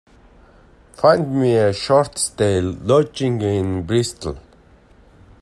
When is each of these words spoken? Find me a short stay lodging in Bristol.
Find 0.93 1.39
me 1.39 1.55
a 1.57 1.71
short 1.73 2.17
stay 2.17 2.59
lodging 2.59 3.39
in 3.43 3.83
Bristol. 3.85 4.35